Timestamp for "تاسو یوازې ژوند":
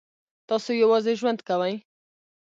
0.47-1.39